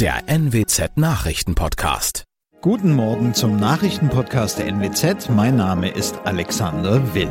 der 0.00 0.22
NWZ 0.28 0.96
Nachrichtenpodcast. 0.96 2.24
Guten 2.62 2.94
Morgen 2.94 3.34
zum 3.34 3.56
Nachrichtenpodcast 3.56 4.58
der 4.58 4.68
NWZ. 4.68 5.28
Mein 5.28 5.56
Name 5.56 5.90
ist 5.90 6.18
Alexander 6.24 7.14
Will. 7.14 7.28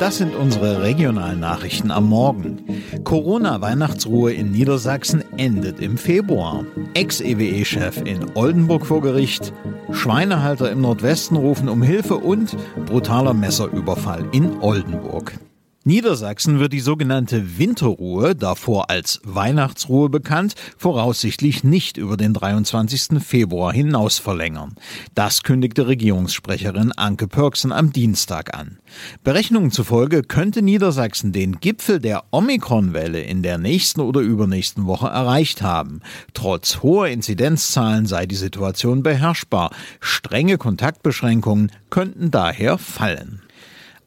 Das 0.00 0.16
sind 0.16 0.34
unsere 0.34 0.82
regionalen 0.82 1.40
Nachrichten 1.40 1.90
am 1.90 2.08
Morgen. 2.08 2.64
Corona-Weihnachtsruhe 3.04 4.32
in 4.32 4.50
Niedersachsen 4.50 5.22
endet 5.36 5.78
im 5.78 5.98
Februar. 5.98 6.64
Ex-EWE-Chef 6.94 7.98
in 8.06 8.34
Oldenburg 8.34 8.86
vor 8.86 9.02
Gericht. 9.02 9.52
Schweinehalter 9.92 10.70
im 10.70 10.80
Nordwesten 10.80 11.36
rufen 11.36 11.68
um 11.68 11.82
Hilfe 11.82 12.16
und 12.16 12.56
brutaler 12.86 13.34
Messerüberfall 13.34 14.24
in 14.32 14.62
Oldenburg. 14.62 15.38
Niedersachsen 15.82 16.58
wird 16.58 16.74
die 16.74 16.80
sogenannte 16.80 17.56
Winterruhe, 17.58 18.36
davor 18.36 18.90
als 18.90 19.18
Weihnachtsruhe 19.24 20.10
bekannt, 20.10 20.54
voraussichtlich 20.76 21.64
nicht 21.64 21.96
über 21.96 22.18
den 22.18 22.34
23. 22.34 23.18
Februar 23.24 23.72
hinaus 23.72 24.18
verlängern. 24.18 24.74
Das 25.14 25.42
kündigte 25.42 25.86
Regierungssprecherin 25.86 26.92
Anke 26.92 27.28
Pörksen 27.28 27.72
am 27.72 27.94
Dienstag 27.94 28.54
an. 28.54 28.78
Berechnungen 29.24 29.70
zufolge 29.70 30.22
könnte 30.22 30.60
Niedersachsen 30.60 31.32
den 31.32 31.60
Gipfel 31.60 31.98
der 31.98 32.24
Omikron-Welle 32.30 33.22
in 33.22 33.42
der 33.42 33.56
nächsten 33.56 34.02
oder 34.02 34.20
übernächsten 34.20 34.84
Woche 34.84 35.06
erreicht 35.06 35.62
haben. 35.62 36.02
Trotz 36.34 36.82
hoher 36.82 37.08
Inzidenzzahlen 37.08 38.04
sei 38.04 38.26
die 38.26 38.36
Situation 38.36 39.02
beherrschbar. 39.02 39.70
Strenge 39.98 40.58
Kontaktbeschränkungen 40.58 41.72
könnten 41.88 42.30
daher 42.30 42.76
fallen. 42.76 43.40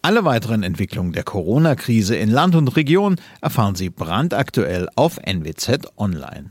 Alle 0.05 0.25
weiteren 0.25 0.63
Entwicklungen 0.63 1.13
der 1.13 1.23
Corona-Krise 1.23 2.17
in 2.17 2.29
Land 2.29 2.55
und 2.55 2.67
Region 2.75 3.15
erfahren 3.39 3.75
Sie 3.75 3.89
brandaktuell 3.89 4.89
auf 4.97 5.17
NWZ 5.25 5.93
Online. 5.95 6.49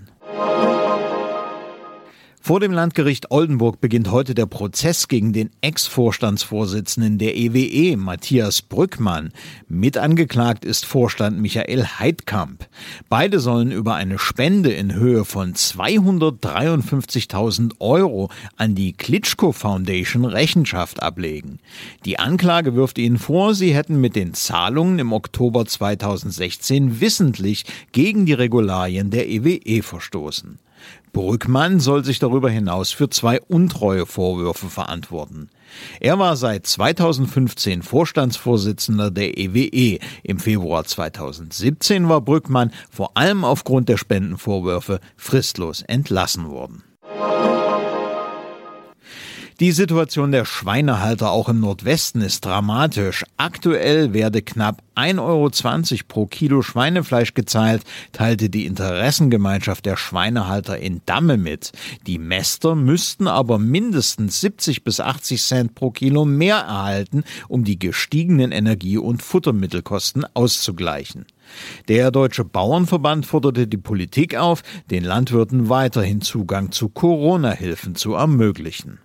Vor 2.45 2.59
dem 2.59 2.73
Landgericht 2.73 3.31
Oldenburg 3.31 3.81
beginnt 3.81 4.11
heute 4.11 4.35
der 4.35 4.47
Prozess 4.47 5.07
gegen 5.07 5.33
den 5.33 5.51
Ex-Vorstandsvorsitzenden 5.61 7.17
der 7.17 7.37
EWE, 7.37 7.97
Matthias 7.97 8.63
Brückmann. 8.63 9.31
Mit 9.69 9.97
angeklagt 9.97 10.65
ist 10.65 10.85
Vorstand 10.85 11.39
Michael 11.39 11.87
Heidkamp. 12.01 12.67
Beide 13.09 13.39
sollen 13.39 13.71
über 13.71 13.95
eine 13.95 14.19
Spende 14.19 14.73
in 14.73 14.93
Höhe 14.93 15.25
von 15.25 15.55
253.000 15.55 17.75
Euro 17.79 18.29
an 18.57 18.75
die 18.75 18.93
Klitschko 18.93 19.53
Foundation 19.53 20.25
Rechenschaft 20.25 21.01
ablegen. 21.01 21.61
Die 22.05 22.19
Anklage 22.19 22.75
wirft 22.75 22.99
ihnen 22.99 23.19
vor, 23.19 23.55
sie 23.55 23.73
hätten 23.73 24.01
mit 24.01 24.17
den 24.17 24.35
Zahlungen 24.35 24.99
im 24.99 25.13
Oktober 25.13 25.65
2016 25.65 27.01
wissentlich 27.01 27.67
gegen 27.93 28.27
die 28.27 28.33
Regularien 28.33 29.11
der 29.11 29.29
EWE 29.29 29.85
verstoßen. 29.85 30.59
Brückmann 31.13 31.81
soll 31.81 32.05
sich 32.05 32.19
darüber 32.19 32.51
hinaus 32.51 32.91
für 32.91 33.11
zwei 33.11 33.41
Untreuevorwürfe 33.41 34.69
verantworten. 34.69 35.51
Er 36.01 36.19
war 36.19 36.37
seit 36.37 36.67
2015 36.67 37.83
Vorstandsvorsitzender 37.83 39.11
der 39.11 39.39
EWE. 39.39 39.99
Im 40.23 40.39
Februar 40.39 40.85
2017 40.85 42.09
war 42.09 42.21
Brückmann 42.21 42.73
vor 42.91 43.17
allem 43.17 43.45
aufgrund 43.45 43.89
der 43.89 43.97
Spendenvorwürfe 43.97 45.01
fristlos 45.17 45.83
entlassen 45.83 46.51
worden. 46.51 46.83
Die 49.63 49.71
Situation 49.71 50.33
der 50.33 50.45
Schweinehalter 50.45 51.31
auch 51.31 51.49
im 51.49 51.61
Nordwesten 51.61 52.21
ist 52.21 52.45
dramatisch. 52.45 53.25
Aktuell 53.37 54.13
werde 54.13 54.43
knapp 54.43 54.83
1,20 54.97 55.21
Euro 55.21 55.51
pro 56.09 56.27
Kilo 56.27 56.63
Schweinefleisch 56.63 57.35
gezahlt, 57.35 57.85
teilte 58.11 58.51
die 58.51 58.67
Interessengemeinschaft 58.67 59.87
der 59.87 59.97
Schweinehalter 59.97 60.79
in 60.79 61.01
Damme 61.07 61.37
mit. 61.37 61.71
Die 62.09 62.19
Mäster 62.19 62.75
müssten 62.75 63.29
aber 63.29 63.61
mindestens 63.61 64.41
70 64.41 64.83
bis 64.83 64.99
80 64.99 65.41
Cent 65.41 65.75
pro 65.77 65.93
Kilo 65.93 66.25
mehr 66.25 66.57
erhalten, 66.57 67.23
um 67.47 67.63
die 67.63 67.79
gestiegenen 67.79 68.51
Energie- 68.51 68.99
und 68.99 69.23
Futtermittelkosten 69.23 70.27
auszugleichen. 70.35 71.25
Der 71.87 72.11
Deutsche 72.11 72.45
Bauernverband 72.45 73.27
forderte 73.27 73.69
die 73.69 73.77
Politik 73.77 74.35
auf, 74.35 74.63
den 74.91 75.05
Landwirten 75.05 75.69
weiterhin 75.69 76.21
Zugang 76.21 76.73
zu 76.73 76.89
Corona-Hilfen 76.89 77.95
zu 77.95 78.15
ermöglichen. 78.15 78.99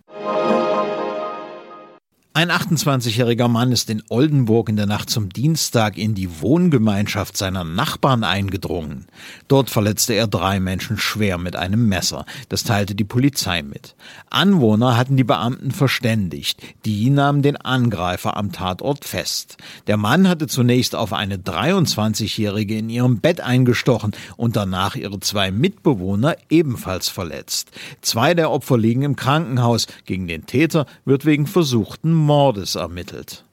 Ein 2.37 2.51
28-jähriger 2.51 3.47
Mann 3.47 3.71
ist 3.71 3.89
in 3.89 4.03
Oldenburg 4.09 4.69
in 4.69 4.75
der 4.75 4.85
Nacht 4.85 5.09
zum 5.09 5.29
Dienstag 5.29 5.97
in 5.97 6.13
die 6.13 6.39
Wohngemeinschaft 6.39 7.35
seiner 7.35 7.63
Nachbarn 7.63 8.23
eingedrungen. 8.23 9.07
Dort 9.47 9.71
verletzte 9.71 10.13
er 10.13 10.27
drei 10.27 10.59
Menschen 10.59 10.99
schwer 10.99 11.39
mit 11.39 11.55
einem 11.55 11.87
Messer. 11.89 12.27
Das 12.47 12.63
teilte 12.63 12.93
die 12.93 13.05
Polizei 13.05 13.63
mit. 13.63 13.95
Anwohner 14.29 14.97
hatten 14.97 15.17
die 15.17 15.23
Beamten 15.23 15.71
verständigt. 15.71 16.61
Die 16.85 17.09
nahmen 17.09 17.41
den 17.41 17.57
Angreifer 17.57 18.37
am 18.37 18.51
Tatort 18.51 19.03
fest. 19.03 19.57
Der 19.87 19.97
Mann 19.97 20.27
hatte 20.27 20.45
zunächst 20.45 20.93
auf 20.93 21.13
eine 21.13 21.37
23-jährige 21.37 22.77
in 22.77 22.91
ihrem 22.91 23.19
Bett 23.19 23.41
eingestochen 23.41 24.11
und 24.35 24.55
danach 24.55 24.95
ihre 24.95 25.19
zwei 25.21 25.49
Mitbewohner 25.49 26.35
ebenfalls 26.51 27.09
verletzt. 27.09 27.71
Zwei 28.03 28.35
der 28.35 28.51
Opfer 28.51 28.77
liegen 28.77 29.01
im 29.01 29.15
Krankenhaus. 29.15 29.87
Gegen 30.05 30.27
den 30.27 30.45
Täter 30.45 30.85
wird 31.03 31.25
wegen 31.25 31.47
versuchten 31.47 32.26
Mordes 32.27 32.75
ermittelt. 32.75 33.45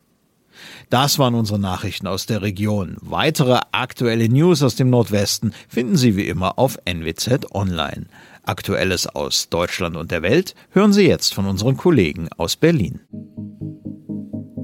Das 0.91 1.19
waren 1.19 1.35
unsere 1.35 1.59
Nachrichten 1.59 2.09
aus 2.09 2.27
der 2.27 2.43
Region. 2.43 2.97
Weitere 3.01 3.61
aktuelle 3.73 4.29
News 4.29 4.63
aus 4.63 4.75
dem 4.75 4.91
Nordwesten 4.91 5.55
finden 5.69 5.97
Sie 5.97 6.17
wie 6.17 6.29
immer 6.29 6.59
auf 6.59 6.79
NWZ 6.85 7.55
Online. 7.55 8.07
Aktuelles 8.43 9.07
aus 9.07 9.49
Deutschland 9.49 9.97
und 9.97 10.11
der 10.11 10.23
Welt 10.23 10.55
hören 10.71 10.93
Sie 10.93 11.07
jetzt 11.07 11.35
von 11.35 11.47
unseren 11.47 11.77
Kollegen 11.77 12.29
aus 12.37 12.57
Berlin. 12.57 13.01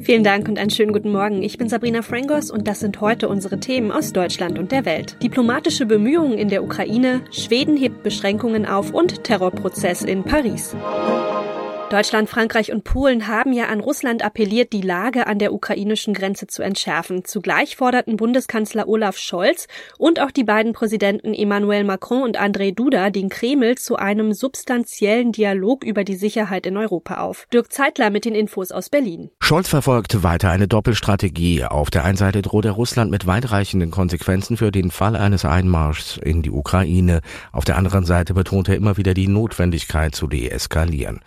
Vielen 0.01 0.25
Dank 0.25 0.49
und 0.49 0.59
einen 0.59 0.71
schönen 0.71 0.93
guten 0.93 1.13
Morgen. 1.13 1.43
Ich 1.43 1.57
bin 1.57 1.69
Sabrina 1.69 2.03
Frangos 2.03 2.51
und 2.51 2.67
das 2.67 2.81
sind 2.81 3.01
heute 3.01 3.29
unsere 3.29 3.61
Themen 3.61 3.93
aus 3.93 4.13
Deutschland 4.13 4.59
und 4.59 4.73
der 4.73 4.85
Welt. 4.85 5.17
Diplomatische 5.23 5.87
Bemühungen 5.87 6.37
in 6.37 6.49
der 6.49 6.65
Ukraine, 6.65 7.23
Schweden 7.31 7.77
hebt 7.77 8.03
Beschränkungen 8.03 8.67
auf 8.67 8.93
und 8.93 9.25
Terrorprozess 9.25 10.03
in 10.03 10.25
Paris. 10.25 10.75
Deutschland, 11.91 12.31
Frankreich 12.31 12.71
und 12.71 12.85
Polen 12.85 13.27
haben 13.27 13.53
ja 13.53 13.67
an 13.67 13.81
Russland 13.81 14.25
appelliert, 14.25 14.73
die 14.73 14.81
Lage 14.81 15.27
an 15.27 15.41
der 15.41 15.53
ukrainischen 15.53 16.15
Grenze 16.15 16.47
zu 16.47 16.63
entschärfen. 16.63 17.25
Zugleich 17.25 17.75
forderten 17.75 18.17
Bundeskanzler 18.17 18.87
Olaf 18.87 19.17
Scholz 19.17 19.67
und 19.99 20.21
auch 20.21 20.31
die 20.31 20.45
beiden 20.45 20.73
Präsidenten 20.73 21.35
Emmanuel 21.35 21.83
Macron 21.83 22.23
und 22.23 22.41
André 22.41 22.73
Duda 22.73 23.11
den 23.11 23.29
Kreml 23.29 23.77
zu 23.77 23.97
einem 23.97 24.35
substanziellen 24.35 25.33
Dialog 25.33 25.83
über 25.83 26.05
die 26.05 26.15
Sicherheit 26.15 26.65
in 26.65 26.77
Europa 26.77 27.17
auf. 27.23 27.49
Dirk 27.53 27.73
Zeitler 27.73 28.11
mit 28.11 28.25
den 28.25 28.37
Infos 28.37 28.71
aus 28.71 28.89
Berlin. 28.89 29.31
Scholz 29.41 29.69
verfolgt 29.69 30.23
weiter 30.23 30.51
eine 30.51 30.69
Doppelstrategie. 30.69 31.65
Auf 31.65 31.91
der 31.91 32.05
einen 32.05 32.17
Seite 32.17 32.41
droht 32.43 32.67
er 32.67 32.73
Russland 32.73 33.11
mit 33.11 33.27
weitreichenden 33.27 33.91
Konsequenzen 33.91 34.57
für 34.57 34.71
den 34.71 34.93
Fall 34.93 35.17
eines 35.17 35.45
Einmarschs 35.45 36.19
in 36.19 36.43
die 36.43 36.53
Ukraine. 36.53 37.21
Auf 37.51 37.65
der 37.65 37.77
anderen 37.77 38.05
Seite 38.05 38.33
betont 38.33 38.69
er 38.69 38.77
immer 38.77 38.97
wieder 38.97 39.13
die 39.13 39.27
Notwendigkeit 39.27 40.15
zu 40.15 40.29
deeskalieren. 40.29 41.19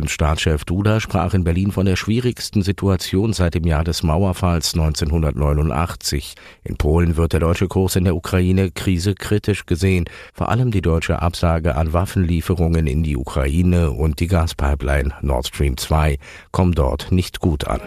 Polens 0.00 0.12
Staatschef 0.12 0.64
Duda 0.64 0.98
sprach 0.98 1.34
in 1.34 1.44
Berlin 1.44 1.72
von 1.72 1.84
der 1.84 1.96
schwierigsten 1.96 2.62
Situation 2.62 3.34
seit 3.34 3.52
dem 3.52 3.66
Jahr 3.66 3.84
des 3.84 4.02
Mauerfalls 4.02 4.72
1989. 4.72 6.36
In 6.64 6.78
Polen 6.78 7.18
wird 7.18 7.34
der 7.34 7.40
deutsche 7.40 7.68
Kurs 7.68 7.96
in 7.96 8.04
der 8.04 8.16
Ukraine-Krise 8.16 9.14
kritisch 9.14 9.66
gesehen, 9.66 10.06
vor 10.32 10.48
allem 10.48 10.70
die 10.70 10.80
deutsche 10.80 11.20
Absage 11.20 11.74
an 11.74 11.92
Waffenlieferungen 11.92 12.86
in 12.86 13.02
die 13.02 13.18
Ukraine 13.18 13.90
und 13.90 14.20
die 14.20 14.26
Gaspipeline 14.26 15.12
Nord 15.20 15.48
Stream 15.48 15.76
2 15.76 16.16
kommen 16.50 16.72
dort 16.72 17.12
nicht 17.12 17.40
gut 17.40 17.66
an. 17.66 17.82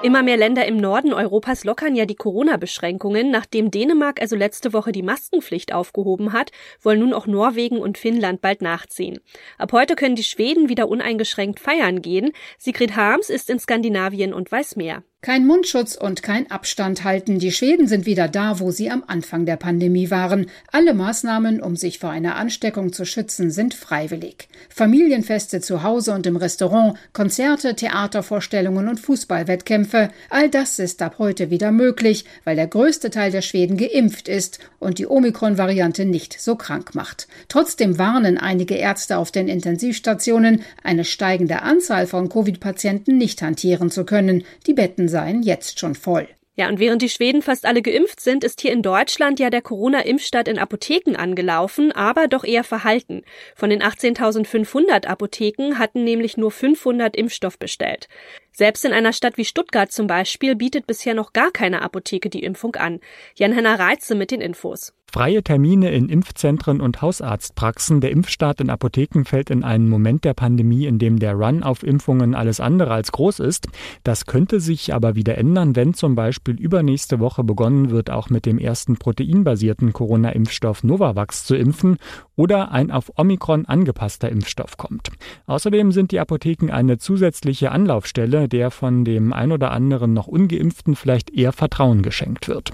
Immer 0.00 0.22
mehr 0.22 0.36
Länder 0.36 0.64
im 0.64 0.76
Norden 0.76 1.12
Europas 1.12 1.64
lockern 1.64 1.96
ja 1.96 2.06
die 2.06 2.14
Corona-Beschränkungen. 2.14 3.32
Nachdem 3.32 3.72
Dänemark 3.72 4.20
also 4.20 4.36
letzte 4.36 4.72
Woche 4.72 4.92
die 4.92 5.02
Maskenpflicht 5.02 5.72
aufgehoben 5.72 6.32
hat, 6.32 6.52
wollen 6.80 7.00
nun 7.00 7.12
auch 7.12 7.26
Norwegen 7.26 7.78
und 7.78 7.98
Finnland 7.98 8.40
bald 8.40 8.62
nachziehen. 8.62 9.18
Ab 9.58 9.72
heute 9.72 9.96
können 9.96 10.14
die 10.14 10.22
Schweden 10.22 10.68
wieder 10.68 10.88
uneingeschränkt 10.88 11.58
feiern 11.58 12.00
gehen. 12.00 12.30
Sigrid 12.58 12.94
Harms 12.94 13.28
ist 13.28 13.50
in 13.50 13.58
Skandinavien 13.58 14.32
und 14.32 14.52
weiß 14.52 14.76
mehr. 14.76 15.02
Kein 15.20 15.48
Mundschutz 15.48 15.96
und 15.96 16.22
kein 16.22 16.48
Abstand 16.48 17.02
halten. 17.02 17.40
Die 17.40 17.50
Schweden 17.50 17.88
sind 17.88 18.06
wieder 18.06 18.28
da, 18.28 18.60
wo 18.60 18.70
sie 18.70 18.88
am 18.88 19.02
Anfang 19.04 19.46
der 19.46 19.56
Pandemie 19.56 20.12
waren. 20.12 20.46
Alle 20.70 20.94
Maßnahmen, 20.94 21.60
um 21.60 21.74
sich 21.74 21.98
vor 21.98 22.10
einer 22.10 22.36
Ansteckung 22.36 22.92
zu 22.92 23.04
schützen, 23.04 23.50
sind 23.50 23.74
freiwillig. 23.74 24.48
Familienfeste 24.68 25.60
zu 25.60 25.82
Hause 25.82 26.12
und 26.14 26.24
im 26.28 26.36
Restaurant, 26.36 26.96
Konzerte, 27.12 27.74
Theatervorstellungen 27.74 28.86
und 28.86 29.00
Fußballwettkämpfe. 29.00 30.10
All 30.30 30.48
das 30.50 30.78
ist 30.78 31.02
ab 31.02 31.16
heute 31.18 31.50
wieder 31.50 31.72
möglich, 31.72 32.24
weil 32.44 32.54
der 32.54 32.68
größte 32.68 33.10
Teil 33.10 33.32
der 33.32 33.42
Schweden 33.42 33.76
geimpft 33.76 34.28
ist 34.28 34.60
und 34.78 35.00
die 35.00 35.08
Omikron-Variante 35.08 36.04
nicht 36.04 36.40
so 36.40 36.54
krank 36.54 36.94
macht. 36.94 37.26
Trotzdem 37.48 37.98
warnen 37.98 38.38
einige 38.38 38.76
Ärzte 38.76 39.18
auf 39.18 39.32
den 39.32 39.48
Intensivstationen, 39.48 40.62
eine 40.84 41.04
steigende 41.04 41.62
Anzahl 41.62 42.06
von 42.06 42.28
Covid-Patienten 42.28 43.18
nicht 43.18 43.42
hantieren 43.42 43.90
zu 43.90 44.04
können. 44.04 44.44
Die 44.68 44.74
Betten 44.74 45.07
seien 45.08 45.42
jetzt 45.42 45.78
schon 45.78 45.94
voll. 45.94 46.28
Ja, 46.58 46.68
und 46.68 46.80
während 46.80 47.02
die 47.02 47.08
Schweden 47.08 47.40
fast 47.40 47.64
alle 47.66 47.82
geimpft 47.82 48.18
sind, 48.18 48.42
ist 48.42 48.60
hier 48.60 48.72
in 48.72 48.82
Deutschland 48.82 49.38
ja 49.38 49.48
der 49.48 49.62
Corona-Impfstart 49.62 50.48
in 50.48 50.58
Apotheken 50.58 51.14
angelaufen, 51.14 51.92
aber 51.92 52.26
doch 52.26 52.42
eher 52.42 52.64
verhalten. 52.64 53.22
Von 53.54 53.70
den 53.70 53.80
18.500 53.80 55.06
Apotheken 55.06 55.78
hatten 55.78 56.02
nämlich 56.02 56.36
nur 56.36 56.50
500 56.50 57.14
Impfstoff 57.14 57.60
bestellt. 57.60 58.08
Selbst 58.50 58.84
in 58.84 58.92
einer 58.92 59.12
Stadt 59.12 59.36
wie 59.36 59.44
Stuttgart 59.44 59.92
zum 59.92 60.08
Beispiel 60.08 60.56
bietet 60.56 60.88
bisher 60.88 61.14
noch 61.14 61.32
gar 61.32 61.52
keine 61.52 61.80
Apotheke 61.82 62.28
die 62.28 62.42
Impfung 62.42 62.74
an. 62.74 62.98
Jan-Henner 63.36 63.78
Reitze 63.78 64.16
mit 64.16 64.32
den 64.32 64.40
Infos. 64.40 64.92
Freie 65.10 65.42
Termine 65.42 65.90
in 65.90 66.10
Impfzentren 66.10 66.82
und 66.82 67.00
Hausarztpraxen. 67.00 68.02
Der 68.02 68.10
Impfstart 68.10 68.60
in 68.60 68.68
Apotheken 68.68 69.24
fällt 69.24 69.48
in 69.48 69.64
einen 69.64 69.88
Moment 69.88 70.24
der 70.24 70.34
Pandemie, 70.34 70.84
in 70.84 70.98
dem 70.98 71.18
der 71.18 71.32
Run 71.32 71.62
auf 71.62 71.82
Impfungen 71.82 72.34
alles 72.34 72.60
andere 72.60 72.92
als 72.92 73.10
groß 73.12 73.40
ist. 73.40 73.68
Das 74.04 74.26
könnte 74.26 74.60
sich 74.60 74.92
aber 74.92 75.14
wieder 75.14 75.38
ändern, 75.38 75.76
wenn 75.76 75.94
zum 75.94 76.14
Beispiel 76.14 76.60
übernächste 76.60 77.20
Woche 77.20 77.42
begonnen 77.42 77.90
wird, 77.90 78.10
auch 78.10 78.28
mit 78.28 78.44
dem 78.44 78.58
ersten 78.58 78.98
proteinbasierten 78.98 79.94
Corona-Impfstoff 79.94 80.84
Novavax 80.84 81.46
zu 81.46 81.56
impfen 81.56 81.96
oder 82.36 82.70
ein 82.70 82.90
auf 82.90 83.10
Omikron 83.16 83.64
angepasster 83.64 84.28
Impfstoff 84.28 84.76
kommt. 84.76 85.10
Außerdem 85.46 85.90
sind 85.90 86.12
die 86.12 86.20
Apotheken 86.20 86.70
eine 86.70 86.98
zusätzliche 86.98 87.72
Anlaufstelle, 87.72 88.46
der 88.46 88.70
von 88.70 89.06
dem 89.06 89.32
ein 89.32 89.52
oder 89.52 89.70
anderen 89.70 90.12
noch 90.12 90.26
ungeimpften 90.26 90.96
vielleicht 90.96 91.30
eher 91.30 91.52
Vertrauen 91.52 92.02
geschenkt 92.02 92.46
wird. 92.46 92.72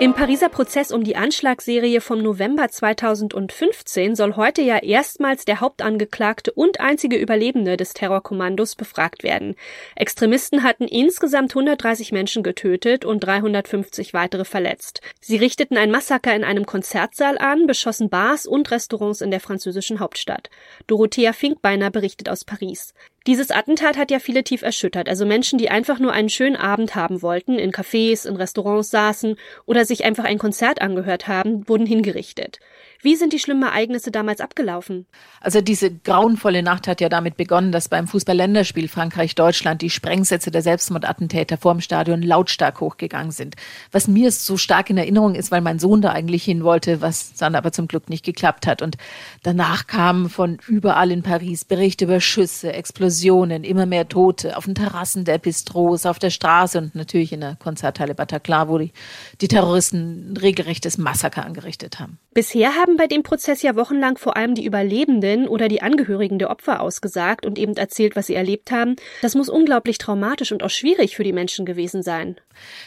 Im 0.00 0.14
Pariser 0.14 0.48
Prozess 0.48 0.92
um 0.92 1.04
die 1.04 1.14
Anschlagsserie 1.14 2.00
vom 2.00 2.22
November 2.22 2.70
2015 2.70 4.16
soll 4.16 4.34
heute 4.34 4.62
ja 4.62 4.78
erstmals 4.78 5.44
der 5.44 5.60
Hauptangeklagte 5.60 6.52
und 6.52 6.80
einzige 6.80 7.18
Überlebende 7.18 7.76
des 7.76 7.92
Terrorkommandos 7.92 8.76
befragt 8.76 9.24
werden. 9.24 9.56
Extremisten 9.96 10.62
hatten 10.62 10.84
insgesamt 10.84 11.50
130 11.50 12.12
Menschen 12.12 12.42
getötet 12.42 13.04
und 13.04 13.20
350 13.20 14.14
weitere 14.14 14.46
verletzt. 14.46 15.02
Sie 15.20 15.36
richteten 15.36 15.76
ein 15.76 15.90
Massaker 15.90 16.34
in 16.34 16.44
einem 16.44 16.64
Konzertsaal 16.64 17.36
an, 17.36 17.66
beschossen 17.66 18.08
Bars 18.08 18.46
und 18.46 18.70
Restaurants 18.70 19.20
in 19.20 19.30
der 19.30 19.40
französischen 19.40 20.00
Hauptstadt. 20.00 20.48
Dorothea 20.86 21.34
Finkbeiner 21.34 21.90
berichtet 21.90 22.30
aus 22.30 22.46
Paris. 22.46 22.94
Dieses 23.26 23.50
Attentat 23.50 23.98
hat 23.98 24.10
ja 24.10 24.18
viele 24.18 24.44
tief 24.44 24.62
erschüttert, 24.62 25.08
also 25.08 25.26
Menschen, 25.26 25.58
die 25.58 25.70
einfach 25.70 25.98
nur 25.98 26.12
einen 26.12 26.30
schönen 26.30 26.56
Abend 26.56 26.94
haben 26.94 27.20
wollten, 27.20 27.58
in 27.58 27.70
Cafés, 27.70 28.26
in 28.26 28.36
Restaurants 28.36 28.90
saßen 28.90 29.36
oder 29.66 29.84
sich 29.84 30.04
einfach 30.06 30.24
ein 30.24 30.38
Konzert 30.38 30.80
angehört 30.80 31.28
haben, 31.28 31.68
wurden 31.68 31.84
hingerichtet. 31.84 32.60
Wie 33.02 33.16
sind 33.16 33.32
die 33.32 33.38
schlimmen 33.38 33.62
Ereignisse 33.62 34.10
damals 34.10 34.40
abgelaufen? 34.40 35.06
Also 35.40 35.62
diese 35.62 35.90
grauenvolle 35.90 36.62
Nacht 36.62 36.86
hat 36.86 37.00
ja 37.00 37.08
damit 37.08 37.38
begonnen, 37.38 37.72
dass 37.72 37.88
beim 37.88 38.06
Fußball-Länderspiel 38.06 38.88
Frankreich-Deutschland 38.88 39.80
die 39.80 39.88
Sprengsätze 39.88 40.50
der 40.50 40.60
Selbstmordattentäter 40.60 41.56
vorm 41.56 41.80
Stadion 41.80 42.20
lautstark 42.20 42.80
hochgegangen 42.80 43.30
sind. 43.30 43.56
Was 43.90 44.06
mir 44.06 44.30
so 44.30 44.58
stark 44.58 44.90
in 44.90 44.98
Erinnerung 44.98 45.34
ist, 45.34 45.50
weil 45.50 45.62
mein 45.62 45.78
Sohn 45.78 46.02
da 46.02 46.10
eigentlich 46.10 46.44
hin 46.44 46.62
wollte, 46.62 47.00
was 47.00 47.32
dann 47.34 47.54
aber 47.54 47.72
zum 47.72 47.88
Glück 47.88 48.10
nicht 48.10 48.24
geklappt 48.24 48.66
hat. 48.66 48.82
Und 48.82 48.98
danach 49.42 49.86
kamen 49.86 50.28
von 50.28 50.58
überall 50.68 51.10
in 51.10 51.22
Paris 51.22 51.64
Berichte 51.64 52.04
über 52.04 52.20
Schüsse, 52.20 52.74
Explosionen, 52.74 53.64
immer 53.64 53.86
mehr 53.86 54.08
Tote 54.08 54.58
auf 54.58 54.66
den 54.66 54.74
Terrassen 54.74 55.24
der 55.24 55.38
Bistros, 55.38 56.04
auf 56.04 56.18
der 56.18 56.30
Straße 56.30 56.76
und 56.76 56.94
natürlich 56.94 57.32
in 57.32 57.40
der 57.40 57.56
Konzerthalle 57.56 58.14
Bataclan, 58.14 58.68
wo 58.68 58.76
die, 58.76 58.92
die 59.40 59.48
Terroristen 59.48 60.32
ein 60.32 60.36
regelrechtes 60.36 60.98
Massaker 60.98 61.46
angerichtet 61.46 61.98
haben. 61.98 62.18
Bisher 62.32 62.76
haben 62.76 62.96
bei 62.96 63.08
dem 63.08 63.24
Prozess 63.24 63.60
ja 63.62 63.74
wochenlang 63.74 64.16
vor 64.16 64.36
allem 64.36 64.54
die 64.54 64.64
Überlebenden 64.64 65.48
oder 65.48 65.66
die 65.66 65.82
Angehörigen 65.82 66.38
der 66.38 66.50
Opfer 66.50 66.80
ausgesagt 66.80 67.44
und 67.44 67.58
eben 67.58 67.76
erzählt, 67.76 68.14
was 68.14 68.28
sie 68.28 68.36
erlebt 68.36 68.70
haben. 68.70 68.94
Das 69.20 69.34
muss 69.34 69.48
unglaublich 69.48 69.98
traumatisch 69.98 70.52
und 70.52 70.62
auch 70.62 70.70
schwierig 70.70 71.16
für 71.16 71.24
die 71.24 71.32
Menschen 71.32 71.66
gewesen 71.66 72.04
sein. 72.04 72.36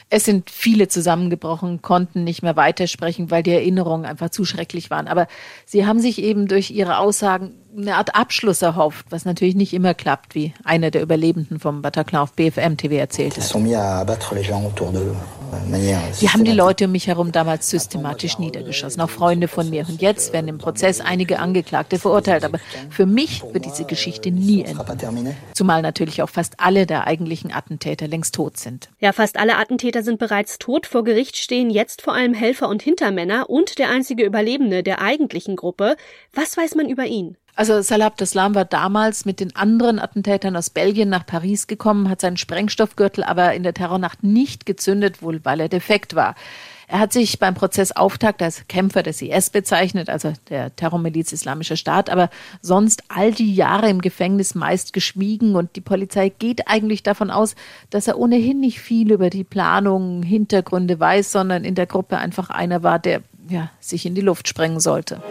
Es 0.10 0.24
sind 0.24 0.50
viele 0.50 0.88
zusammengebrochen, 0.88 1.81
konnten 1.81 2.24
nicht 2.24 2.42
mehr 2.42 2.56
weitersprechen, 2.56 3.31
weil 3.31 3.44
die 3.44 3.51
Erinnerungen 3.51 4.06
einfach 4.06 4.30
zu 4.30 4.45
schrecklich 4.45 4.90
waren. 4.90 5.10
Aber 5.10 5.28
sie 5.66 5.86
haben 5.86 6.00
sich 6.00 6.22
eben 6.22 6.48
durch 6.48 6.72
ihre 6.72 6.98
Aussagen 6.98 7.54
eine 7.75 7.96
Art 7.96 8.16
Abschluss 8.16 8.62
erhofft, 8.62 9.08
was 9.10 9.25
natürlich 9.25 9.56
nicht 9.56 9.74
immer 9.74 9.94
klappt, 9.94 10.36
wie 10.36 10.54
einer 10.64 10.92
der 10.92 11.02
Überlebenden 11.02 11.60
vom 11.60 11.81
Bataclan 11.81 12.22
auf 12.22 12.34
BFM 12.34 12.78
TV 12.78 12.96
erzählt 12.96 13.38
hat. 13.38 13.54
Die 16.22 16.30
haben 16.30 16.46
die 16.46 16.52
Leute 16.52 16.86
um 16.86 16.92
mich 16.92 17.08
herum 17.08 17.31
damals 17.31 17.70
systematisch 17.70 18.40
niedergeschossen, 18.40 19.02
auch 19.02 19.10
Freunde 19.10 19.48
von 19.48 19.70
mir. 19.70 19.88
Und 19.88 20.02
jetzt 20.02 20.34
werden 20.34 20.48
im 20.48 20.58
Prozess 20.58 21.00
einige 21.00 21.40
Angeklagte 21.40 22.00
verurteilt. 22.00 22.44
Aber 22.44 22.60
für 22.90 23.06
mich 23.06 23.44
wird 23.52 23.66
diese 23.66 23.86
Geschichte 23.86 24.31
nie 24.31 24.64
enden. 24.64 25.36
Zumal 25.54 25.81
natürlich 25.81 26.24
auch 26.24 26.30
fast 26.30 26.60
alle 26.60 26.86
der 26.86 27.06
eigentlichen 27.06 27.52
Attentäter 27.52 28.08
längst 28.08 28.34
tot 28.36 28.58
sind. 28.58 28.90
Ja, 29.00 29.12
fast 29.12 29.38
alle 29.38 29.58
Attentäter 29.58 30.02
sind 30.02 30.18
bereits 30.18 30.58
tot. 30.58 30.88
Vor 30.88 31.04
Gericht 31.04 31.38
stehen 31.38 31.70
jetzt 31.70 32.02
vor 32.02 32.14
allem 32.14 32.34
Helfer 32.34 32.68
und 32.68 32.81
Hintermänner 32.81 33.50
und 33.50 33.78
der 33.78 33.90
einzige 33.90 34.24
Überlebende 34.24 34.81
der 34.81 35.02
eigentlichen 35.02 35.56
Gruppe. 35.56 35.98
Was 36.34 36.58
weiß 36.58 36.75
man 36.75 36.90
über 36.90 37.06
ihn? 37.06 37.38
Also 37.56 37.82
Salah 37.82 38.08
Abdeslam 38.08 38.56
war 38.56 38.66
damals 38.66 39.26
mit 39.26 39.40
den 39.40 39.56
anderen 39.56 40.00
Attentätern 40.00 40.56
aus 40.56 40.72
Belgien 40.72 41.10
nach 41.10 41.26
Paris 41.26 41.68
gekommen, 41.68 42.10
hat 42.10 42.20
seinen 42.20 42.38
Sprengstoffgürtel 42.38 43.24
aber 43.24 43.54
in 43.54 43.62
der 43.62 43.76
Terrornacht 43.76 44.24
nicht 44.24 44.66
gezündet, 44.66 45.22
wohl 45.22 45.40
weil 45.44 45.60
er 45.60 45.70
defekt 45.70 46.16
war. 46.16 46.34
Er 46.88 47.00
hat 47.00 47.14
sich 47.14 47.40
beim 47.40 47.54
Prozessauftakt 47.54 48.42
als 48.42 48.68
Kämpfer 48.68 49.04
des 49.04 49.22
IS 49.22 49.52
bezeichnet, 49.52 50.10
also 50.10 50.34
der 50.50 50.76
Terrormiliz 50.76 51.32
Islamischer 51.32 51.76
Staat, 51.76 52.10
aber 52.10 52.30
sonst 52.62 53.04
all 53.08 53.32
die 53.32 53.54
Jahre 53.54 53.90
im 53.90 54.02
Gefängnis 54.02 54.56
meist 54.56 54.92
geschwiegen 54.92 55.56
und 55.56 55.76
die 55.76 55.82
Polizei 55.82 56.30
geht 56.30 56.68
eigentlich 56.68 57.04
davon 57.04 57.30
aus, 57.30 57.56
dass 57.90 58.08
er 58.08 58.18
ohnehin 58.18 58.60
nicht 58.60 58.80
viel 58.80 59.12
über 59.12 59.30
die 59.30 59.44
Planung, 59.44 60.24
Hintergründe 60.24 61.00
weiß, 61.00 61.32
sondern 61.32 61.64
in 61.64 61.76
der 61.76 61.86
Gruppe 61.86 62.18
einfach 62.18 62.50
einer 62.50 62.84
war, 62.84 63.00
der 63.00 63.22
ja, 63.48 63.70
sich 63.80 64.06
in 64.06 64.16
die 64.16 64.22
Luft 64.22 64.48
sprengen 64.48 64.80
sollte. 64.80 65.22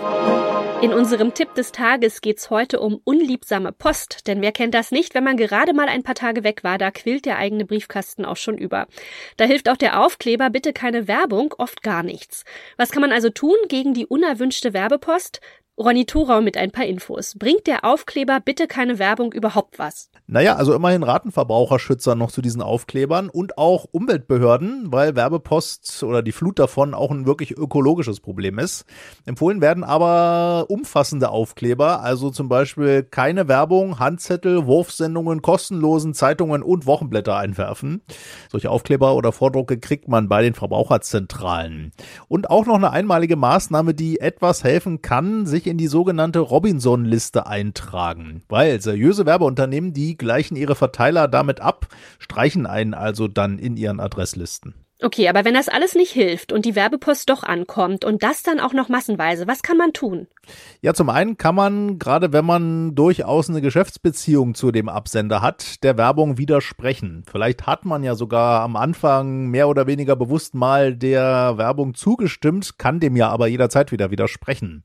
In 0.82 0.92
unserem 0.92 1.32
Tipp 1.32 1.54
des 1.54 1.70
Tages 1.70 2.22
geht's 2.22 2.50
heute 2.50 2.80
um 2.80 3.00
unliebsame 3.04 3.70
Post, 3.70 4.26
denn 4.26 4.42
wer 4.42 4.50
kennt 4.50 4.74
das 4.74 4.90
nicht, 4.90 5.14
wenn 5.14 5.22
man 5.22 5.36
gerade 5.36 5.74
mal 5.74 5.88
ein 5.88 6.02
paar 6.02 6.16
Tage 6.16 6.42
weg 6.42 6.64
war, 6.64 6.76
da 6.76 6.90
quillt 6.90 7.24
der 7.24 7.38
eigene 7.38 7.64
Briefkasten 7.64 8.24
auch 8.24 8.36
schon 8.36 8.58
über. 8.58 8.88
Da 9.36 9.44
hilft 9.44 9.68
auch 9.68 9.76
der 9.76 10.00
Aufkleber 10.04 10.50
bitte 10.50 10.72
keine 10.72 11.06
Werbung 11.06 11.54
oft 11.56 11.84
gar 11.84 12.02
nichts. 12.02 12.44
Was 12.78 12.90
kann 12.90 13.00
man 13.00 13.12
also 13.12 13.30
tun 13.30 13.54
gegen 13.68 13.94
die 13.94 14.06
unerwünschte 14.06 14.72
Werbepost? 14.72 15.40
Ronny 15.78 16.04
Thorau 16.04 16.42
mit 16.42 16.58
ein 16.58 16.70
paar 16.70 16.84
Infos. 16.84 17.34
Bringt 17.38 17.66
der 17.66 17.86
Aufkleber 17.86 18.40
bitte 18.40 18.66
keine 18.66 18.98
Werbung 18.98 19.32
überhaupt 19.32 19.78
was? 19.78 20.10
Naja, 20.26 20.56
also 20.56 20.74
immerhin 20.74 21.02
raten 21.02 21.32
Verbraucherschützer 21.32 22.14
noch 22.14 22.30
zu 22.30 22.42
diesen 22.42 22.60
Aufklebern 22.60 23.30
und 23.30 23.56
auch 23.56 23.86
Umweltbehörden, 23.90 24.92
weil 24.92 25.16
Werbepost 25.16 26.02
oder 26.02 26.22
die 26.22 26.32
Flut 26.32 26.58
davon 26.58 26.92
auch 26.92 27.10
ein 27.10 27.26
wirklich 27.26 27.56
ökologisches 27.56 28.20
Problem 28.20 28.58
ist. 28.58 28.84
Empfohlen 29.24 29.62
werden 29.62 29.82
aber 29.82 30.66
umfassende 30.68 31.30
Aufkleber, 31.30 32.02
also 32.02 32.30
zum 32.30 32.50
Beispiel 32.50 33.02
keine 33.02 33.48
Werbung, 33.48 33.98
Handzettel, 33.98 34.66
Wurfsendungen, 34.66 35.40
kostenlosen 35.40 36.12
Zeitungen 36.12 36.62
und 36.62 36.84
Wochenblätter 36.84 37.36
einwerfen. 37.36 38.02
Solche 38.50 38.70
Aufkleber 38.70 39.14
oder 39.14 39.32
Vordrucke 39.32 39.78
kriegt 39.78 40.06
man 40.06 40.28
bei 40.28 40.42
den 40.42 40.54
Verbraucherzentralen. 40.54 41.92
Und 42.28 42.50
auch 42.50 42.66
noch 42.66 42.76
eine 42.76 42.90
einmalige 42.90 43.36
Maßnahme, 43.36 43.94
die 43.94 44.20
etwas 44.20 44.64
helfen 44.64 45.00
kann, 45.00 45.46
sich 45.46 45.61
in 45.66 45.78
die 45.78 45.86
sogenannte 45.86 46.40
Robinson-Liste 46.40 47.46
eintragen, 47.46 48.42
weil 48.48 48.80
seriöse 48.80 49.26
Werbeunternehmen, 49.26 49.92
die 49.92 50.16
gleichen 50.16 50.56
ihre 50.56 50.74
Verteiler 50.74 51.28
damit 51.28 51.60
ab, 51.60 51.88
streichen 52.18 52.66
einen 52.66 52.94
also 52.94 53.28
dann 53.28 53.58
in 53.58 53.76
ihren 53.76 54.00
Adresslisten. 54.00 54.74
Okay, 55.04 55.28
aber 55.28 55.44
wenn 55.44 55.54
das 55.54 55.68
alles 55.68 55.96
nicht 55.96 56.12
hilft 56.12 56.52
und 56.52 56.64
die 56.64 56.76
Werbepost 56.76 57.28
doch 57.28 57.42
ankommt 57.42 58.04
und 58.04 58.22
das 58.22 58.44
dann 58.44 58.60
auch 58.60 58.72
noch 58.72 58.88
massenweise, 58.88 59.48
was 59.48 59.62
kann 59.62 59.76
man 59.76 59.92
tun? 59.92 60.28
Ja, 60.80 60.94
zum 60.94 61.08
einen 61.08 61.36
kann 61.36 61.56
man, 61.56 61.98
gerade 61.98 62.32
wenn 62.32 62.44
man 62.44 62.94
durchaus 62.94 63.50
eine 63.50 63.60
Geschäftsbeziehung 63.60 64.54
zu 64.54 64.70
dem 64.70 64.88
Absender 64.88 65.42
hat, 65.42 65.82
der 65.82 65.96
Werbung 65.96 66.38
widersprechen. 66.38 67.24
Vielleicht 67.28 67.66
hat 67.66 67.84
man 67.84 68.04
ja 68.04 68.14
sogar 68.14 68.62
am 68.62 68.76
Anfang 68.76 69.48
mehr 69.48 69.68
oder 69.68 69.88
weniger 69.88 70.14
bewusst 70.14 70.54
mal 70.54 70.94
der 70.94 71.58
Werbung 71.58 71.94
zugestimmt, 71.94 72.78
kann 72.78 73.00
dem 73.00 73.16
ja 73.16 73.28
aber 73.28 73.48
jederzeit 73.48 73.90
wieder 73.90 74.12
widersprechen. 74.12 74.84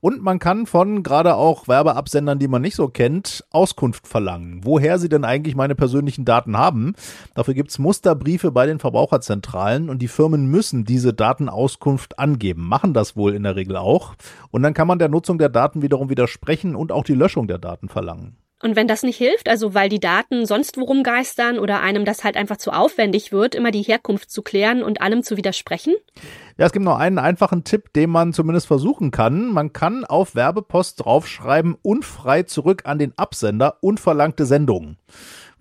Und 0.00 0.22
man 0.22 0.40
kann 0.40 0.66
von 0.66 1.04
gerade 1.04 1.36
auch 1.36 1.68
Werbeabsendern, 1.68 2.40
die 2.40 2.48
man 2.48 2.62
nicht 2.62 2.74
so 2.74 2.88
kennt, 2.88 3.44
Auskunft 3.50 4.08
verlangen, 4.08 4.64
woher 4.64 4.98
sie 4.98 5.08
denn 5.08 5.24
eigentlich 5.24 5.54
meine 5.54 5.76
persönlichen 5.76 6.24
Daten 6.24 6.56
haben. 6.56 6.94
Dafür 7.34 7.54
gibt's 7.54 7.78
Musterbriefe 7.78 8.50
bei 8.50 8.66
den 8.66 8.80
Verbraucherzentralen 8.80 9.51
und 9.52 10.00
die 10.00 10.08
Firmen 10.08 10.46
müssen 10.46 10.84
diese 10.84 11.12
Datenauskunft 11.12 12.18
angeben, 12.18 12.66
machen 12.66 12.94
das 12.94 13.16
wohl 13.16 13.34
in 13.34 13.42
der 13.42 13.56
Regel 13.56 13.76
auch. 13.76 14.14
Und 14.50 14.62
dann 14.62 14.74
kann 14.74 14.88
man 14.88 14.98
der 14.98 15.08
Nutzung 15.08 15.38
der 15.38 15.48
Daten 15.48 15.82
wiederum 15.82 16.08
widersprechen 16.08 16.74
und 16.74 16.92
auch 16.92 17.04
die 17.04 17.14
Löschung 17.14 17.48
der 17.48 17.58
Daten 17.58 17.88
verlangen. 17.88 18.36
Und 18.62 18.76
wenn 18.76 18.86
das 18.86 19.02
nicht 19.02 19.16
hilft, 19.16 19.48
also 19.48 19.74
weil 19.74 19.88
die 19.88 19.98
Daten 19.98 20.46
sonst 20.46 20.76
worum 20.76 21.02
geistern 21.02 21.58
oder 21.58 21.80
einem 21.80 22.04
das 22.04 22.22
halt 22.22 22.36
einfach 22.36 22.58
zu 22.58 22.70
aufwendig 22.70 23.32
wird, 23.32 23.56
immer 23.56 23.72
die 23.72 23.82
Herkunft 23.82 24.30
zu 24.30 24.42
klären 24.42 24.84
und 24.84 25.00
allem 25.00 25.24
zu 25.24 25.36
widersprechen? 25.36 25.94
Ja, 26.56 26.66
es 26.66 26.72
gibt 26.72 26.84
noch 26.84 26.98
einen 26.98 27.18
einfachen 27.18 27.64
Tipp, 27.64 27.92
den 27.92 28.10
man 28.10 28.32
zumindest 28.32 28.68
versuchen 28.68 29.10
kann. 29.10 29.52
Man 29.52 29.72
kann 29.72 30.04
auf 30.04 30.36
Werbepost 30.36 31.04
draufschreiben, 31.04 31.76
unfrei 31.82 32.44
zurück 32.44 32.82
an 32.84 33.00
den 33.00 33.18
Absender, 33.18 33.78
unverlangte 33.80 34.46
Sendungen. 34.46 34.96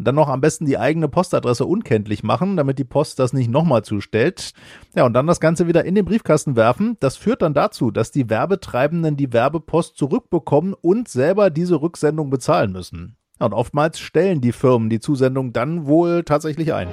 Dann 0.03 0.15
noch 0.15 0.27
am 0.29 0.41
besten 0.41 0.65
die 0.65 0.77
eigene 0.77 1.07
Postadresse 1.07 1.65
unkenntlich 1.65 2.23
machen, 2.23 2.57
damit 2.57 2.79
die 2.79 2.83
Post 2.83 3.19
das 3.19 3.33
nicht 3.33 3.49
nochmal 3.49 3.83
zustellt. 3.83 4.53
Ja, 4.95 5.05
und 5.05 5.13
dann 5.13 5.27
das 5.27 5.39
Ganze 5.39 5.67
wieder 5.67 5.85
in 5.85 5.95
den 5.95 6.05
Briefkasten 6.05 6.55
werfen. 6.55 6.97
Das 6.99 7.17
führt 7.17 7.41
dann 7.41 7.53
dazu, 7.53 7.91
dass 7.91 8.11
die 8.11 8.29
Werbetreibenden 8.29 9.17
die 9.17 9.33
Werbepost 9.33 9.97
zurückbekommen 9.97 10.73
und 10.73 11.07
selber 11.07 11.49
diese 11.49 11.81
Rücksendung 11.81 12.29
bezahlen 12.29 12.71
müssen. 12.71 13.17
Ja, 13.39 13.45
und 13.47 13.53
oftmals 13.53 13.99
stellen 13.99 14.41
die 14.41 14.51
Firmen 14.51 14.89
die 14.89 14.99
Zusendung 14.99 15.53
dann 15.53 15.87
wohl 15.87 16.23
tatsächlich 16.23 16.73
ein. 16.73 16.89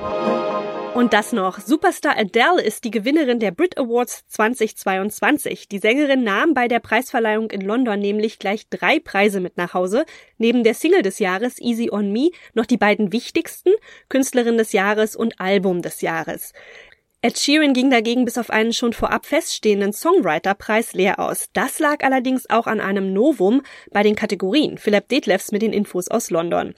Und 0.98 1.12
das 1.12 1.32
noch. 1.32 1.60
Superstar 1.60 2.18
Adele 2.18 2.60
ist 2.60 2.82
die 2.82 2.90
Gewinnerin 2.90 3.38
der 3.38 3.52
Brit 3.52 3.78
Awards 3.78 4.26
2022. 4.26 5.68
Die 5.68 5.78
Sängerin 5.78 6.24
nahm 6.24 6.54
bei 6.54 6.66
der 6.66 6.80
Preisverleihung 6.80 7.52
in 7.52 7.60
London 7.60 8.00
nämlich 8.00 8.40
gleich 8.40 8.68
drei 8.68 8.98
Preise 8.98 9.38
mit 9.38 9.56
nach 9.56 9.74
Hause. 9.74 10.06
Neben 10.38 10.64
der 10.64 10.74
Single 10.74 11.02
des 11.02 11.20
Jahres 11.20 11.60
Easy 11.60 11.88
on 11.92 12.10
Me 12.10 12.30
noch 12.52 12.66
die 12.66 12.78
beiden 12.78 13.12
wichtigsten, 13.12 13.70
Künstlerin 14.08 14.58
des 14.58 14.72
Jahres 14.72 15.14
und 15.14 15.40
Album 15.40 15.82
des 15.82 16.00
Jahres. 16.00 16.52
Ed 17.22 17.38
Sheeran 17.38 17.74
ging 17.74 17.90
dagegen 17.90 18.24
bis 18.24 18.36
auf 18.36 18.50
einen 18.50 18.72
schon 18.72 18.92
vorab 18.92 19.24
feststehenden 19.24 19.92
Songwriter-Preis 19.92 20.94
leer 20.94 21.20
aus. 21.20 21.48
Das 21.52 21.78
lag 21.78 22.02
allerdings 22.02 22.50
auch 22.50 22.66
an 22.66 22.80
einem 22.80 23.12
Novum 23.12 23.62
bei 23.92 24.02
den 24.02 24.16
Kategorien. 24.16 24.78
Philipp 24.78 25.06
Detlefs 25.06 25.52
mit 25.52 25.62
den 25.62 25.72
Infos 25.72 26.08
aus 26.08 26.30
London. 26.30 26.74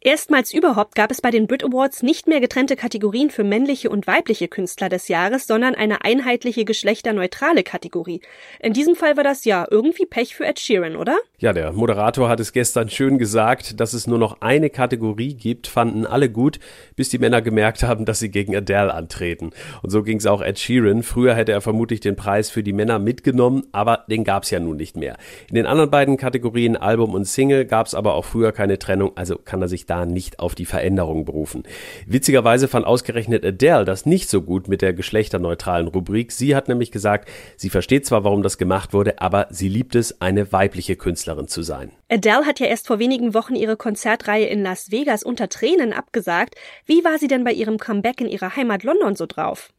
Erstmals 0.00 0.54
überhaupt 0.54 0.94
gab 0.94 1.10
es 1.10 1.20
bei 1.20 1.32
den 1.32 1.48
Brit 1.48 1.64
Awards 1.64 2.04
nicht 2.04 2.28
mehr 2.28 2.38
getrennte 2.38 2.76
Kategorien 2.76 3.30
für 3.30 3.42
männliche 3.42 3.90
und 3.90 4.06
weibliche 4.06 4.46
Künstler 4.46 4.88
des 4.88 5.08
Jahres, 5.08 5.48
sondern 5.48 5.74
eine 5.74 6.04
einheitliche 6.04 6.64
geschlechterneutrale 6.64 7.64
Kategorie. 7.64 8.20
In 8.60 8.74
diesem 8.74 8.94
Fall 8.94 9.16
war 9.16 9.24
das 9.24 9.44
ja 9.44 9.66
irgendwie 9.68 10.06
Pech 10.06 10.36
für 10.36 10.46
Ed 10.46 10.60
Sheeran, 10.60 10.94
oder? 10.94 11.18
Ja, 11.38 11.52
der 11.52 11.72
Moderator 11.72 12.28
hat 12.28 12.38
es 12.38 12.52
gestern 12.52 12.88
schön 12.88 13.18
gesagt, 13.18 13.80
dass 13.80 13.92
es 13.92 14.06
nur 14.06 14.18
noch 14.18 14.40
eine 14.40 14.70
Kategorie 14.70 15.34
gibt, 15.34 15.66
fanden 15.66 16.06
alle 16.06 16.30
gut, 16.30 16.60
bis 16.94 17.08
die 17.08 17.18
Männer 17.18 17.42
gemerkt 17.42 17.82
haben, 17.82 18.04
dass 18.04 18.20
sie 18.20 18.30
gegen 18.30 18.54
Adele 18.54 18.94
antreten. 18.94 19.50
Und 19.82 19.90
so 19.90 20.04
ging 20.04 20.18
es 20.18 20.26
auch 20.26 20.42
Ed 20.42 20.60
Sheeran. 20.60 21.02
Früher 21.02 21.34
hätte 21.34 21.50
er 21.50 21.60
vermutlich 21.60 21.98
den 21.98 22.14
Preis 22.14 22.50
für 22.50 22.62
die 22.62 22.72
Männer 22.72 23.00
mitgenommen, 23.00 23.64
aber 23.72 24.04
den 24.08 24.22
gab 24.22 24.44
es 24.44 24.50
ja 24.50 24.60
nun 24.60 24.76
nicht 24.76 24.96
mehr. 24.96 25.16
In 25.48 25.56
den 25.56 25.66
anderen 25.66 25.90
beiden 25.90 26.16
Kategorien 26.16 26.76
Album 26.76 27.14
und 27.14 27.24
Single 27.24 27.64
gab 27.64 27.88
es 27.88 27.94
aber 27.94 28.14
auch 28.14 28.24
früher 28.24 28.52
keine 28.52 28.78
Trennung, 28.78 29.10
also 29.16 29.36
kann 29.36 29.60
er 29.60 29.66
sich 29.66 29.87
da 29.88 30.06
nicht 30.06 30.38
auf 30.38 30.54
die 30.54 30.66
Veränderung 30.66 31.24
berufen. 31.24 31.64
Witzigerweise 32.06 32.68
fand 32.68 32.86
ausgerechnet 32.86 33.44
Adele 33.44 33.84
das 33.84 34.06
nicht 34.06 34.28
so 34.28 34.42
gut 34.42 34.68
mit 34.68 34.82
der 34.82 34.92
geschlechterneutralen 34.92 35.88
Rubrik. 35.88 36.32
Sie 36.32 36.54
hat 36.54 36.68
nämlich 36.68 36.90
gesagt, 36.90 37.28
sie 37.56 37.70
versteht 37.70 38.06
zwar, 38.06 38.24
warum 38.24 38.42
das 38.42 38.58
gemacht 38.58 38.92
wurde, 38.92 39.20
aber 39.20 39.46
sie 39.50 39.68
liebt 39.68 39.94
es, 39.94 40.20
eine 40.20 40.52
weibliche 40.52 40.96
Künstlerin 40.96 41.48
zu 41.48 41.62
sein. 41.62 41.92
Adele 42.08 42.46
hat 42.46 42.60
ja 42.60 42.66
erst 42.66 42.86
vor 42.86 42.98
wenigen 42.98 43.34
Wochen 43.34 43.54
ihre 43.54 43.76
Konzertreihe 43.76 44.46
in 44.46 44.62
Las 44.62 44.90
Vegas 44.90 45.22
unter 45.22 45.48
Tränen 45.48 45.92
abgesagt. 45.92 46.54
Wie 46.86 47.04
war 47.04 47.18
sie 47.18 47.28
denn 47.28 47.44
bei 47.44 47.52
ihrem 47.52 47.78
Comeback 47.78 48.20
in 48.20 48.28
ihrer 48.28 48.56
Heimat 48.56 48.82
London 48.82 49.14
so 49.14 49.26
drauf? 49.26 49.70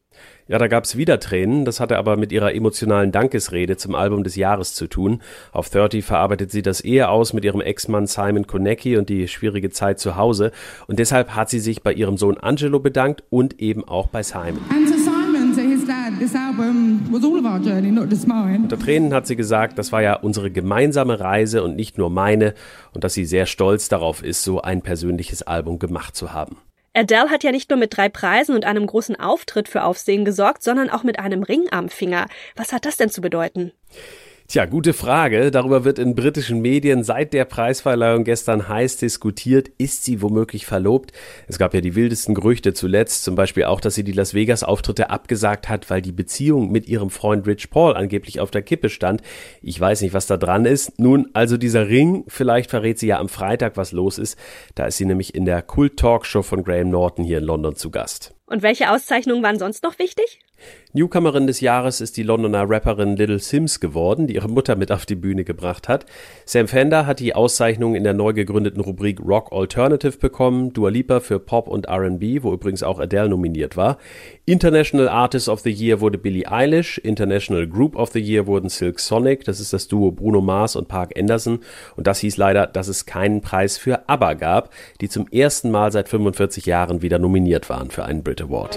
Ja, 0.50 0.58
da 0.58 0.66
gab's 0.66 0.96
wieder 0.96 1.20
Tränen. 1.20 1.64
Das 1.64 1.78
hatte 1.78 1.96
aber 1.96 2.16
mit 2.16 2.32
ihrer 2.32 2.52
emotionalen 2.52 3.12
Dankesrede 3.12 3.76
zum 3.76 3.94
Album 3.94 4.24
des 4.24 4.34
Jahres 4.34 4.74
zu 4.74 4.88
tun. 4.88 5.22
Auf 5.52 5.70
30 5.70 6.04
verarbeitet 6.04 6.50
sie 6.50 6.62
das 6.62 6.80
Ehe 6.80 7.08
aus 7.08 7.32
mit 7.32 7.44
ihrem 7.44 7.60
Ex-Mann 7.60 8.08
Simon 8.08 8.48
Konecki 8.48 8.96
und 8.96 9.08
die 9.08 9.28
schwierige 9.28 9.70
Zeit 9.70 10.00
zu 10.00 10.16
Hause. 10.16 10.50
Und 10.88 10.98
deshalb 10.98 11.36
hat 11.36 11.50
sie 11.50 11.60
sich 11.60 11.84
bei 11.84 11.92
ihrem 11.92 12.16
Sohn 12.16 12.36
Angelo 12.36 12.80
bedankt 12.80 13.22
und 13.30 13.60
eben 13.60 13.84
auch 13.86 14.08
bei 14.08 14.24
Simon. 14.24 14.58
Unter 18.64 18.78
Tränen 18.80 19.14
hat 19.14 19.28
sie 19.28 19.36
gesagt, 19.36 19.78
das 19.78 19.92
war 19.92 20.02
ja 20.02 20.14
unsere 20.14 20.50
gemeinsame 20.50 21.20
Reise 21.20 21.62
und 21.62 21.76
nicht 21.76 21.96
nur 21.96 22.10
meine 22.10 22.54
und 22.92 23.04
dass 23.04 23.14
sie 23.14 23.24
sehr 23.24 23.46
stolz 23.46 23.88
darauf 23.88 24.24
ist, 24.24 24.42
so 24.42 24.60
ein 24.60 24.82
persönliches 24.82 25.42
Album 25.42 25.78
gemacht 25.78 26.16
zu 26.16 26.32
haben. 26.32 26.56
Adele 26.92 27.30
hat 27.30 27.44
ja 27.44 27.52
nicht 27.52 27.70
nur 27.70 27.78
mit 27.78 27.96
drei 27.96 28.08
Preisen 28.08 28.54
und 28.54 28.64
einem 28.64 28.86
großen 28.86 29.18
Auftritt 29.18 29.68
für 29.68 29.84
Aufsehen 29.84 30.24
gesorgt, 30.24 30.62
sondern 30.62 30.90
auch 30.90 31.04
mit 31.04 31.18
einem 31.18 31.42
Ring 31.42 31.66
am 31.70 31.88
Finger. 31.88 32.26
Was 32.56 32.72
hat 32.72 32.84
das 32.84 32.96
denn 32.96 33.10
zu 33.10 33.20
bedeuten? 33.20 33.72
Tja, 34.50 34.66
gute 34.66 34.94
Frage. 34.94 35.52
Darüber 35.52 35.84
wird 35.84 36.00
in 36.00 36.16
britischen 36.16 36.60
Medien 36.60 37.04
seit 37.04 37.34
der 37.34 37.44
Preisverleihung 37.44 38.24
gestern 38.24 38.68
heiß 38.68 38.96
diskutiert. 38.96 39.70
Ist 39.78 40.02
sie 40.02 40.22
womöglich 40.22 40.66
verlobt? 40.66 41.12
Es 41.46 41.56
gab 41.56 41.72
ja 41.72 41.80
die 41.80 41.94
wildesten 41.94 42.34
Gerüchte 42.34 42.74
zuletzt, 42.74 43.22
zum 43.22 43.36
Beispiel 43.36 43.62
auch, 43.62 43.80
dass 43.80 43.94
sie 43.94 44.02
die 44.02 44.10
Las 44.10 44.34
Vegas-Auftritte 44.34 45.08
abgesagt 45.08 45.68
hat, 45.68 45.88
weil 45.88 46.02
die 46.02 46.10
Beziehung 46.10 46.72
mit 46.72 46.88
ihrem 46.88 47.10
Freund 47.10 47.46
Rich 47.46 47.70
Paul 47.70 47.94
angeblich 47.94 48.40
auf 48.40 48.50
der 48.50 48.62
Kippe 48.62 48.88
stand. 48.88 49.22
Ich 49.62 49.78
weiß 49.78 50.00
nicht, 50.00 50.14
was 50.14 50.26
da 50.26 50.36
dran 50.36 50.64
ist. 50.64 50.98
Nun, 50.98 51.30
also 51.32 51.56
dieser 51.56 51.86
Ring, 51.86 52.24
vielleicht 52.26 52.70
verrät 52.70 52.98
sie 52.98 53.06
ja 53.06 53.20
am 53.20 53.28
Freitag, 53.28 53.76
was 53.76 53.92
los 53.92 54.18
ist. 54.18 54.36
Da 54.74 54.86
ist 54.86 54.96
sie 54.96 55.04
nämlich 55.04 55.36
in 55.36 55.44
der 55.44 55.62
Kult-Talkshow 55.62 56.42
von 56.42 56.64
Graham 56.64 56.90
Norton 56.90 57.24
hier 57.24 57.38
in 57.38 57.44
London 57.44 57.76
zu 57.76 57.92
Gast. 57.92 58.34
Und 58.46 58.62
welche 58.62 58.90
Auszeichnungen 58.90 59.44
waren 59.44 59.60
sonst 59.60 59.84
noch 59.84 60.00
wichtig? 60.00 60.40
Newcomerin 60.92 61.46
des 61.46 61.60
Jahres 61.60 62.00
ist 62.00 62.16
die 62.16 62.24
Londoner 62.24 62.68
Rapperin 62.68 63.14
Little 63.14 63.38
Sims 63.38 63.78
geworden, 63.78 64.26
die 64.26 64.34
ihre 64.34 64.48
Mutter 64.48 64.74
mit 64.74 64.90
auf 64.90 65.06
die 65.06 65.14
Bühne 65.14 65.44
gebracht 65.44 65.88
hat. 65.88 66.04
Sam 66.44 66.66
Fender 66.66 67.06
hat 67.06 67.20
die 67.20 67.32
Auszeichnung 67.32 67.94
in 67.94 68.02
der 68.02 68.12
neu 68.12 68.32
gegründeten 68.32 68.80
Rubrik 68.80 69.20
Rock 69.20 69.52
Alternative 69.52 70.18
bekommen, 70.18 70.72
Dua 70.72 70.88
Lipa 70.88 71.20
für 71.20 71.38
Pop 71.38 71.68
und 71.68 71.86
R&B, 71.86 72.42
wo 72.42 72.52
übrigens 72.52 72.82
auch 72.82 72.98
Adele 72.98 73.28
nominiert 73.28 73.76
war. 73.76 73.98
International 74.46 75.08
Artist 75.08 75.48
of 75.48 75.60
the 75.60 75.70
Year 75.70 76.00
wurde 76.00 76.18
Billie 76.18 76.50
Eilish, 76.50 76.98
International 76.98 77.68
Group 77.68 77.94
of 77.94 78.10
the 78.10 78.18
Year 78.18 78.48
wurden 78.48 78.68
Silk 78.68 78.98
Sonic, 78.98 79.44
das 79.44 79.60
ist 79.60 79.72
das 79.72 79.86
Duo 79.86 80.10
Bruno 80.10 80.40
Mars 80.40 80.74
und 80.74 80.88
Park 80.88 81.16
Anderson 81.16 81.60
und 81.94 82.08
das 82.08 82.18
hieß 82.18 82.36
leider, 82.36 82.66
dass 82.66 82.88
es 82.88 83.06
keinen 83.06 83.42
Preis 83.42 83.78
für 83.78 84.08
ABBA 84.08 84.34
gab, 84.34 84.70
die 85.00 85.08
zum 85.08 85.28
ersten 85.28 85.70
Mal 85.70 85.92
seit 85.92 86.08
45 86.08 86.66
Jahren 86.66 87.00
wieder 87.00 87.20
nominiert 87.20 87.70
waren 87.70 87.92
für 87.92 88.04
einen 88.04 88.24
Brit 88.24 88.42
Award. 88.42 88.76